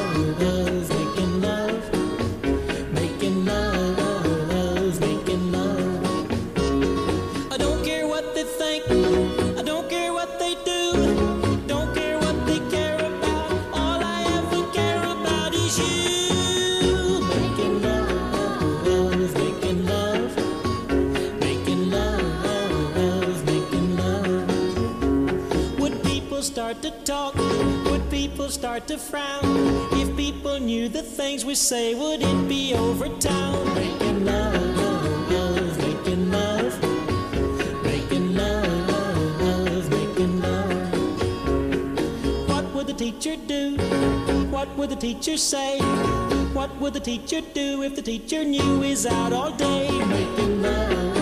start 26.51 26.82
to 26.82 26.90
talk? 27.05 27.36
Would 27.84 28.11
people 28.11 28.48
start 28.48 28.88
to 28.88 28.98
frown? 28.98 29.40
If 29.92 30.16
people 30.16 30.59
knew 30.59 30.88
the 30.88 31.03
things 31.03 31.44
we 31.44 31.55
say, 31.55 31.94
would 31.94 32.20
it 32.22 32.48
be 32.48 32.74
over 32.74 33.09
town? 33.18 33.72
Making 33.76 34.24
love, 34.24 35.78
making 35.78 36.32
love. 36.32 36.82
Making 37.84 38.34
love, 38.34 39.90
making 39.90 40.40
love. 40.42 40.88
What 42.48 42.64
would 42.74 42.88
the 42.88 42.94
teacher 42.94 43.36
do? 43.36 43.76
What 44.51 44.68
would 44.76 44.90
the 44.90 44.96
teacher 44.96 45.36
say? 45.36 45.78
What 46.53 46.74
would 46.80 46.94
the 46.94 47.01
teacher 47.01 47.42
do 47.55 47.84
if 47.84 47.94
the 47.94 48.03
teacher 48.03 48.44
knew 48.44 48.80
he's 48.80 49.07
out 49.07 49.32
all 49.32 49.53
day? 49.53 49.88
Making 49.88 50.62
love, 50.62 51.19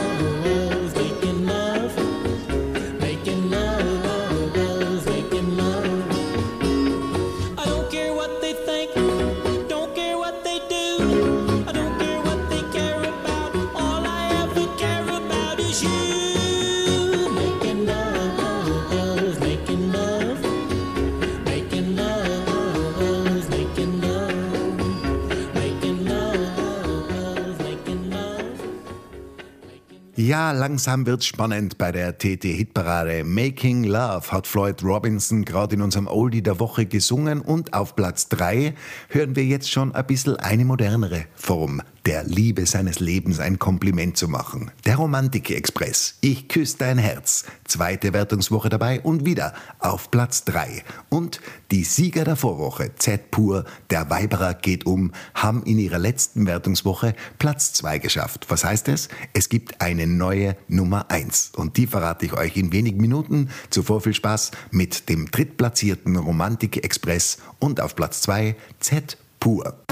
Ja, 30.29 30.53
langsam 30.53 31.07
wird's 31.07 31.25
spannend 31.25 31.79
bei 31.79 31.91
der 31.91 32.19
TT-Hitparade. 32.19 33.25
Making 33.25 33.85
Love 33.85 34.31
hat 34.31 34.47
Floyd 34.47 34.85
Robinson 34.85 35.43
gerade 35.43 35.77
in 35.77 35.81
unserem 35.81 36.07
Oldie 36.07 36.43
der 36.43 36.61
Woche 36.61 36.85
gesungen 36.85 37.41
und 37.41 37.73
auf 37.73 37.97
Platz 37.97 38.29
3 38.29 38.75
hören 39.09 39.37
wir 39.37 39.47
jetzt 39.47 39.71
schon 39.71 39.95
ein 39.95 40.07
bisschen 40.07 40.37
eine 40.37 40.67
modernere 40.67 41.25
Form 41.35 41.81
der 42.09 42.25
Liebe 42.25 42.65
seines 42.65 43.01
Lebens 43.01 43.39
ein 43.39 43.59
Kompliment 43.59 44.17
zu 44.17 44.29
machen. 44.29 44.71
Der 44.87 44.97
Romantik-Express. 44.97 46.15
Ich 46.23 46.49
küsse 46.49 46.79
dein 46.79 46.97
Herz. 46.97 47.45
Zweite 47.65 48.15
Wertungswoche 48.15 48.71
dabei 48.71 49.03
und 49.03 49.27
wieder 49.27 49.53
auf 49.79 50.11
Platz 50.11 50.45
3. 50.45 50.85
Und 51.11 51.43
die 51.71 51.85
Sieger 51.85 52.25
der 52.25 52.37
Vorwoche, 52.37 52.93
Z 52.97 53.31
Pur, 53.31 53.67
der 53.91 54.09
Weiberer 54.09 54.55
geht 54.55 54.87
um, 54.87 55.13
haben 55.35 55.63
in 55.65 55.79
ihrer 55.79 55.99
letzten 55.99 56.47
Wertungswoche 56.47 57.15
Platz 57.39 57.75
2 57.75 57.99
geschafft. 57.99 58.47
Was 58.49 58.65
heißt 58.65 58.89
es? 58.89 59.11
Es 59.35 59.51
gibt 59.51 59.83
eine 59.83 60.07
neue 60.07 60.57
Nummer 60.67 61.11
1. 61.11 61.53
Und 61.57 61.77
die 61.77 61.87
verrate 61.87 62.25
ich 62.25 62.33
euch 62.33 62.57
in 62.57 62.73
wenigen 62.73 63.03
Minuten. 63.03 63.51
Zuvor 63.69 64.01
viel 64.01 64.15
Spaß 64.15 64.53
mit 64.71 65.11
dem 65.11 65.31
drittplatzierten 65.31 66.17
Romantik-Express 66.17 67.37
und 67.59 67.83
auf 67.83 67.95
Platz 67.95 68.23
2 68.23 68.57
Z 68.81 69.19
Pur. 69.41 69.88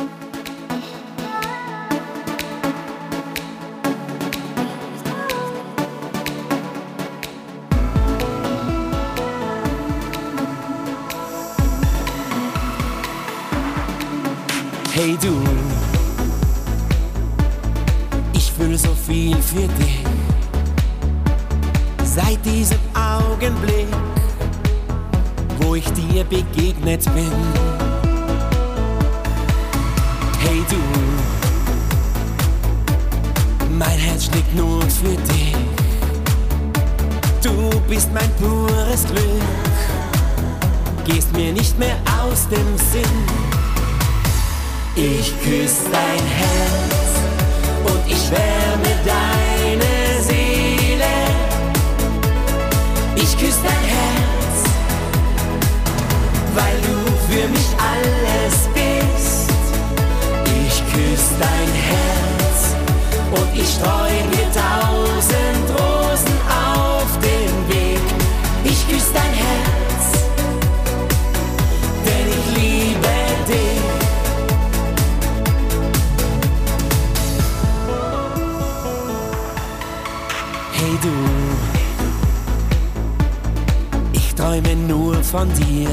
Träume 84.36 84.76
nur 84.76 85.14
von 85.22 85.48
dir. 85.54 85.88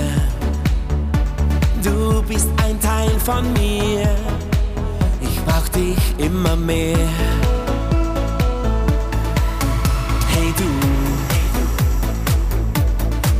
Du 1.81 2.21
bist 2.23 2.47
ein 2.63 2.79
Teil 2.79 3.11
von 3.23 3.51
mir. 3.53 4.07
Ich 5.21 5.39
brauch 5.45 5.67
dich 5.69 5.97
immer 6.17 6.55
mehr. 6.55 6.97
Hey 10.33 10.53
du, 10.57 10.69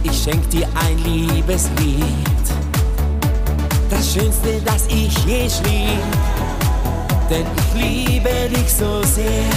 ich 0.04 0.24
schenk 0.24 0.49
dir 0.49 0.68
ein 0.76 0.97
Liebeslied. 1.04 2.04
Das 3.89 4.14
Schönste, 4.14 4.62
das 4.66 4.88
ich 4.88 5.18
je 5.26 5.49
schrieb. 5.49 5.99
Denn 7.30 7.45
ich 7.58 7.74
liebe 7.82 8.49
dich 8.49 8.74
so 8.74 9.04
sehr. 9.04 9.51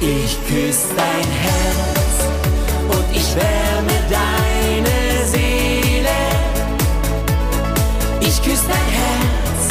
Ich 0.00 0.38
küsse 0.48 0.94
dein 0.96 1.30
Herz 1.42 1.89
wärme 3.36 3.96
deine 4.08 5.24
Seele. 5.26 6.20
Ich 8.20 8.42
küsse 8.42 8.66
dein 8.68 8.90
Herz, 9.00 9.62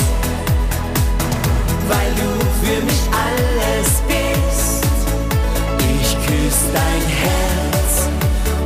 weil 1.88 2.12
du 2.16 2.30
für 2.62 2.82
mich 2.86 3.04
alles 3.12 3.90
bist. 4.08 4.86
Ich 6.02 6.12
küsse 6.26 6.68
dein 6.74 7.06
Herz 7.24 7.92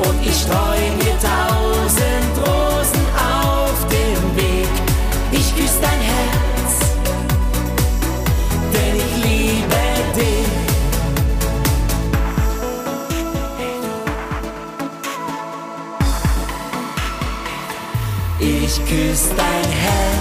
und 0.07 0.17
ich 0.27 0.37
streue 0.41 0.91
mir 0.99 1.15
tausend 1.19 2.33
Rosen 2.45 3.05
auf 3.15 3.77
dem 3.89 4.35
Weg. 4.35 4.73
Ich 5.31 5.55
küsse 5.55 5.79
dein 5.81 6.02
Ich 18.93 18.99
küsse 19.09 19.33
dein 19.35 19.71
Herz 19.71 20.12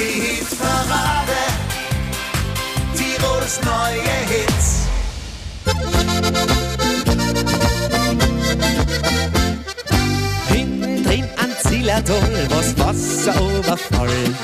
Die 0.00 0.06
TT-Hit-Parade, 0.06 1.40
Tirols 2.96 3.60
neue 3.60 4.16
Hits. 4.32 4.86
Hinten 10.48 11.04
drin 11.04 11.28
an 11.36 11.50
Zillertal, 11.68 12.46
was 12.48 12.78
Wasser 12.78 13.34
überfällt, 13.58 14.36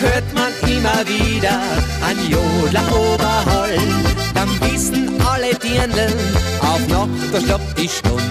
hört 0.00 0.34
man 0.34 0.52
immer 0.68 1.06
wieder 1.06 1.60
ein 2.04 2.18
Jodler 2.28 2.82
Oberhall. 2.90 3.78
Dann 4.34 4.50
wissen 4.62 5.16
alle 5.22 5.54
Dirndl, 5.54 6.12
auf 6.60 6.84
Nacht, 6.88 7.32
da 7.32 7.40
stoppt 7.40 7.78
die 7.78 7.88
Stund. 7.88 8.22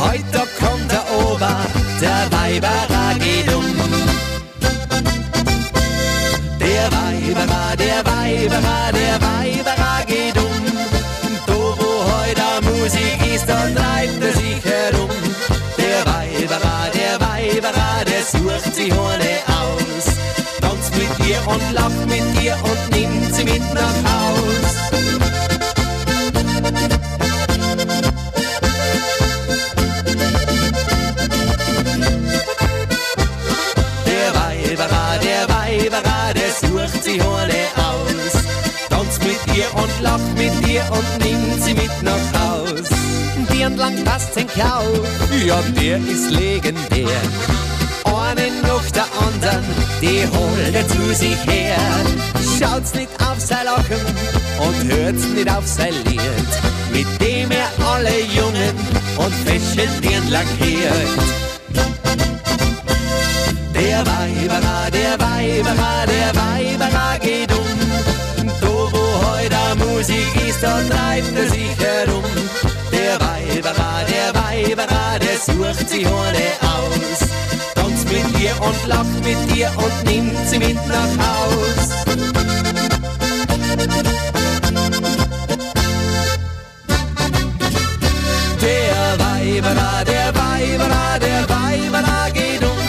Heute 0.00 0.48
kommt 0.58 0.90
der 0.90 1.04
Ober, 1.26 1.56
der 2.00 2.32
Weiberer 2.32 3.18
geht 3.18 3.52
um. 3.52 3.83
Der 6.74 6.90
Weiberer, 6.90 7.76
der 7.76 8.04
Weiberer, 8.04 8.90
der 8.92 9.16
Weiberer 9.22 10.04
geht 10.08 10.36
um. 10.36 10.64
Da 11.46 11.54
wo 11.54 11.90
heute 12.10 12.48
Musik 12.68 13.32
ist, 13.32 13.48
da 13.48 13.60
treibt 13.76 14.20
er 14.20 14.32
sich 14.32 14.64
herum. 14.64 15.08
Der 15.78 16.00
Weiberer, 16.04 16.90
der 16.92 17.20
Weiberer, 17.20 18.04
der 18.04 18.22
sucht 18.24 18.74
sich 18.74 18.92
ohne 18.92 19.23
mit 41.84 42.02
nach 42.02 42.26
Haus. 42.40 42.88
Die 43.52 43.62
entlang 43.62 43.96
passt 44.04 44.34
sein 44.34 44.46
Klau, 44.46 44.84
ja, 45.46 45.60
der 45.78 45.98
ist 45.98 46.30
legendär. 46.30 47.20
Eine 48.04 48.46
nach 48.62 48.88
der 48.98 49.08
anderen, 49.26 49.64
die 50.00 50.22
holt 50.34 50.74
er 50.74 50.86
zu 50.88 51.14
sich 51.14 51.40
her. 51.46 51.76
Schaut's 52.56 52.94
nicht 52.94 53.10
auf 53.20 53.38
sein 53.38 53.64
Lachen 53.64 54.02
und 54.66 54.92
hört's 54.92 55.26
nicht 55.34 55.50
auf 55.50 55.66
sein 55.66 55.94
Lied, 56.06 56.50
mit 56.92 57.08
dem 57.20 57.50
er 57.50 57.70
alle 57.92 58.16
Jungen 58.38 58.76
und 59.16 59.34
Fäschchen 59.44 59.90
entlang 60.02 60.48
hört. 60.58 61.22
Der 63.74 63.98
Weiberer, 64.12 64.90
der 64.90 65.14
Weiberer, 65.26 66.06
der 66.06 66.30
Weiberer 66.42 67.18
geht 67.20 67.52
um. 67.52 67.63
Musik 69.96 70.48
ist, 70.48 70.60
da 70.60 70.80
treibt 70.90 71.36
er 71.38 71.48
sich 71.48 71.70
herum. 71.78 72.24
Der 72.90 73.14
Weiberer, 73.20 74.02
der 74.12 74.34
Weiberer, 74.34 75.18
der 75.20 75.38
sucht 75.38 75.88
sich 75.88 76.04
ohne 76.04 76.46
aus. 76.62 77.20
Tanzt 77.76 78.08
mit 78.10 78.26
dir 78.36 78.54
und 78.60 78.88
lacht 78.88 79.18
mit 79.22 79.38
dir 79.54 79.70
und 79.76 80.04
nimmt 80.04 80.48
sie 80.48 80.58
mit 80.58 80.78
nach 80.88 81.14
Haus. 81.24 81.86
Der 88.60 89.06
Weiberer, 89.24 90.04
der 90.04 90.28
Weiberer, 90.34 91.18
der 91.20 91.42
Weiberer 91.48 92.30
geht 92.32 92.64
um. 92.64 92.82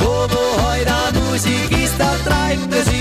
Wo, 0.00 0.26
wo 0.32 0.42
heute 0.66 1.20
Musik 1.30 1.70
ist, 1.84 1.94
da 1.96 2.10
treibt 2.26 2.74
er 2.74 2.82
sich 2.82 2.97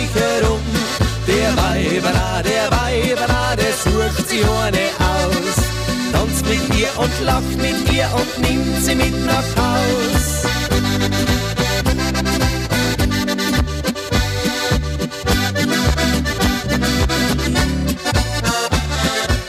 und 6.98 7.26
lacht 7.26 7.58
mit 7.58 7.92
ihr 7.94 8.10
und 8.16 8.50
nimmt 8.50 8.84
sie 8.84 8.96
mit 8.96 9.26
nach 9.26 9.50
Haus. 9.56 10.44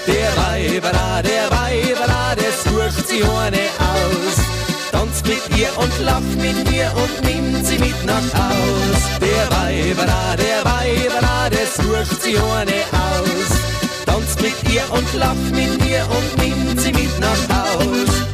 Der 0.07 0.31
Weiberer, 0.37 1.23
der 1.23 1.51
Weiberer, 1.51 2.37
der 2.37 2.53
sucht 2.65 3.09
sie 3.09 3.23
ohne 3.23 3.65
aus. 3.95 4.37
Tanzt 4.93 5.27
mit 5.27 5.43
ihr 5.57 5.71
und 5.79 5.99
lacht 6.05 6.37
mit 6.37 6.71
ihr 6.73 6.93
und 6.97 7.25
nimmt 7.25 7.67
sie 7.67 7.79
mit 7.79 8.05
nach 8.05 8.29
Haus. 8.35 9.01
Der 9.21 9.45
Weiberer, 9.59 10.37
der 10.37 10.65
Weiberer, 10.65 11.51
der 11.51 11.67
sucht 11.67 12.23
sie 12.23 12.37
ohne 12.37 12.79
aus. 12.93 13.58
Ihr 14.71 14.83
und 14.91 15.15
lacht 15.15 15.51
mit 15.53 15.85
ihr 15.89 16.07
und 16.11 16.45
nimmt 16.45 16.81
sie 16.81 16.93
mit 16.93 17.21
nach 17.21 17.49
Haus. 17.49 18.28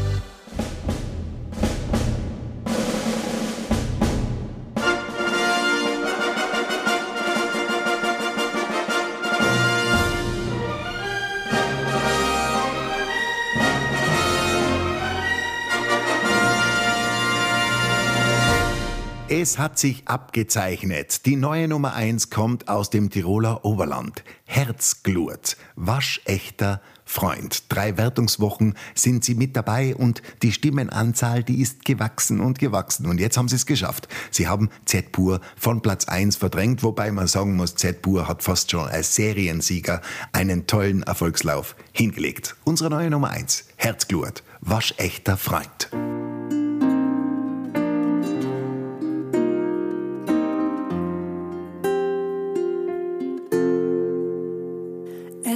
Es 19.44 19.58
hat 19.58 19.78
sich 19.78 20.08
abgezeichnet. 20.08 21.26
Die 21.26 21.36
neue 21.36 21.68
Nummer 21.68 21.92
1 21.92 22.30
kommt 22.30 22.66
aus 22.66 22.88
dem 22.88 23.10
Tiroler 23.10 23.62
Oberland. 23.62 24.24
Herzglut, 24.46 25.58
waschechter 25.76 26.80
Freund. 27.04 27.70
Drei 27.70 27.98
Wertungswochen 27.98 28.72
sind 28.94 29.22
sie 29.22 29.34
mit 29.34 29.54
dabei 29.54 29.94
und 29.96 30.22
die 30.40 30.50
Stimmenanzahl, 30.50 31.44
die 31.44 31.60
ist 31.60 31.84
gewachsen 31.84 32.40
und 32.40 32.58
gewachsen. 32.58 33.04
Und 33.04 33.20
jetzt 33.20 33.36
haben 33.36 33.48
sie 33.48 33.56
es 33.56 33.66
geschafft. 33.66 34.08
Sie 34.30 34.48
haben 34.48 34.70
Z-Pur 34.86 35.42
von 35.58 35.82
Platz 35.82 36.06
1 36.06 36.36
verdrängt, 36.36 36.82
wobei 36.82 37.12
man 37.12 37.26
sagen 37.26 37.54
muss, 37.54 37.74
Z-Pur 37.74 38.26
hat 38.26 38.42
fast 38.42 38.70
schon 38.70 38.88
als 38.88 39.14
Seriensieger 39.14 40.00
einen 40.32 40.66
tollen 40.66 41.02
Erfolgslauf 41.02 41.76
hingelegt. 41.92 42.56
Unsere 42.64 42.88
neue 42.88 43.10
Nummer 43.10 43.28
1, 43.28 43.66
Herzglut, 43.76 44.42
waschechter 44.62 45.36
Freund. 45.36 45.90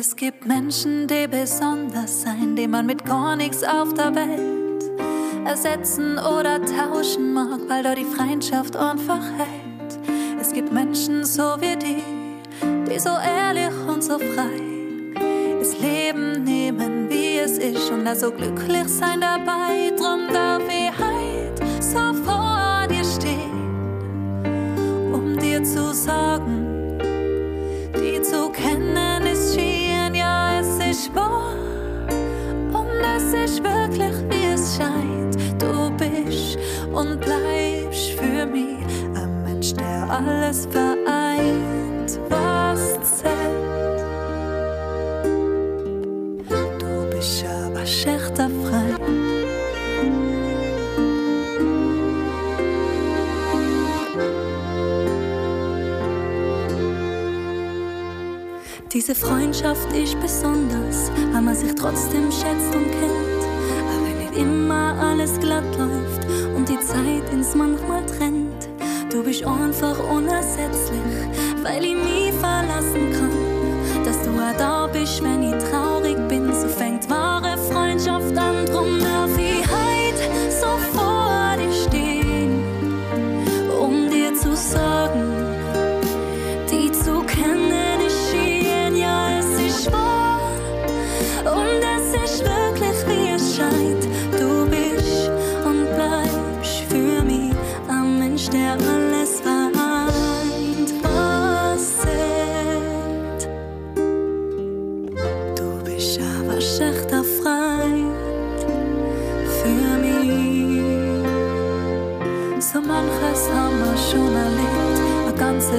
Es 0.09 0.17
gibt 0.17 0.47
Menschen, 0.47 1.07
die 1.07 1.29
besonders 1.29 2.23
sein, 2.23 2.57
die 2.57 2.67
man 2.67 2.87
mit 2.87 3.05
gar 3.05 3.37
nichts 3.37 3.63
auf 3.63 3.93
der 3.93 4.15
Welt 4.15 4.83
ersetzen 5.45 6.19
oder 6.19 6.65
tauschen 6.65 7.35
mag, 7.35 7.61
weil 7.69 7.83
da 7.83 7.95
die 7.95 8.07
Freundschaft 8.07 8.75
einfach 8.75 9.21
hält. 9.37 9.99
Es 10.41 10.55
gibt 10.55 10.73
Menschen 10.73 11.27
so 11.27 11.43
wie 11.61 11.77
die, 11.77 12.03
die 12.91 12.99
so 12.99 13.11
ehrlich 13.11 13.75
und 13.87 14.03
so 14.03 14.19
frei 14.19 14.63
das 15.61 15.79
Leben 15.79 16.43
nehmen, 16.43 17.11
wie 17.11 17.37
es 17.41 17.59
ist 17.59 17.91
und 17.91 18.07
da 18.07 18.15
so 18.15 18.31
glücklich 18.31 18.89
sein 18.89 19.21
dabei. 19.21 19.93
Drum 19.95 20.33
darf 20.33 20.63
ich 20.69 20.91
heut 20.99 21.59
so 21.83 22.15
vor 22.25 22.87
dir 22.89 23.05
stehen, 23.05 24.43
um 25.13 25.39
dir 25.39 25.63
zu 25.63 25.93
sagen, 25.93 26.99
die 27.95 28.23
zu 28.23 28.49
kennen 28.49 29.08
schwor, 30.99 31.55
und 32.73 33.01
es 33.17 33.33
ist 33.33 33.63
wirklich 33.63 34.17
wie 34.31 34.47
es 34.55 34.77
scheint. 34.77 35.37
Du 35.63 35.91
bist 35.97 36.59
und 36.93 37.21
bleibst 37.21 38.11
für 38.19 38.47
mich 38.47 38.85
ein 39.15 39.43
Mensch, 39.45 39.73
der 39.75 40.09
alles 40.11 40.67
vereint, 40.67 42.19
was 42.29 42.95
zählt. 43.19 44.01
Du 46.79 47.17
bist 47.17 47.45
aber 47.45 47.87
schlechter 47.87 48.49
Diese 59.09 59.27
Freundschaft 59.27 59.91
ist 59.95 60.21
besonders, 60.21 61.11
weil 61.33 61.41
man 61.41 61.57
sich 61.57 61.75
trotzdem 61.75 62.31
schätzt 62.31 62.75
und 62.75 62.91
kennt. 62.91 63.43
Aber 63.89 64.05
wenn 64.05 64.19
nicht 64.19 64.37
immer 64.37 64.95
alles 65.01 65.41
glatt 65.41 65.65
läuft 65.79 66.27
und 66.55 66.69
die 66.69 66.79
Zeit 66.81 67.33
ins 67.33 67.55
manchmal 67.55 68.05
trennt. 68.05 68.69
Du 69.11 69.25
bist 69.25 69.47
einfach 69.47 69.99
unersetzlich, 70.11 71.01
weil 71.63 71.87
ich 71.87 71.95
mich 71.95 72.33
verlassen 72.39 73.11
kann. 73.13 74.05
Dass 74.05 74.23
du 74.25 74.31
auch 74.33 74.59
da 74.59 74.87
bist, 74.89 75.23
wenn 75.23 75.43
ich 75.43 75.65
traurig 75.71 76.19
bin, 76.29 76.53
so 76.53 76.69
fängt 76.69 77.09
wahre 77.09 77.57
Freundschaft 77.57 78.37
an. 78.37 78.67
Drum 78.67 78.99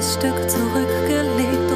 Stück 0.01 0.49
zurückgelegt, 0.49 1.68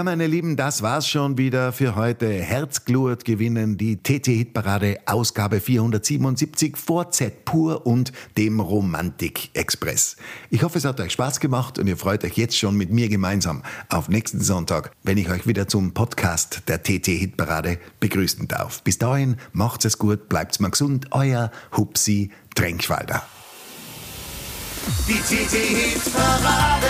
Ja, 0.00 0.04
meine 0.04 0.26
Lieben, 0.26 0.56
das 0.56 0.80
war's 0.80 1.06
schon 1.06 1.36
wieder 1.36 1.74
für 1.74 1.94
heute. 1.94 2.26
Herzglut 2.26 3.26
gewinnen 3.26 3.76
die 3.76 3.98
TT-Hitparade 3.98 4.96
Ausgabe 5.04 5.60
477 5.60 6.78
vor 6.78 7.10
Z 7.10 7.44
pur 7.44 7.86
und 7.86 8.10
dem 8.38 8.60
Romantik-Express. 8.60 10.16
Ich 10.48 10.62
hoffe, 10.62 10.78
es 10.78 10.86
hat 10.86 11.00
euch 11.00 11.12
Spaß 11.12 11.38
gemacht 11.38 11.78
und 11.78 11.86
ihr 11.86 11.98
freut 11.98 12.24
euch 12.24 12.38
jetzt 12.38 12.56
schon 12.56 12.78
mit 12.78 12.90
mir 12.90 13.10
gemeinsam 13.10 13.62
auf 13.90 14.08
nächsten 14.08 14.40
Sonntag, 14.40 14.92
wenn 15.02 15.18
ich 15.18 15.28
euch 15.28 15.46
wieder 15.46 15.68
zum 15.68 15.92
Podcast 15.92 16.62
der 16.66 16.82
TT-Hitparade 16.82 17.76
begrüßen 18.00 18.48
darf. 18.48 18.82
Bis 18.82 18.96
dahin, 18.96 19.36
macht's 19.52 19.84
es 19.84 19.98
gut, 19.98 20.30
bleibt's 20.30 20.60
mal 20.60 20.70
gesund. 20.70 21.08
Euer 21.10 21.50
Hupsi 21.76 22.30
Tränkwalder. 22.54 23.22
Die 25.06 25.20
TT-Hit-Parade. 25.20 26.86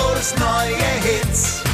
Tirols 0.00 0.34
neue 0.38 0.76
Hits. 1.02 1.69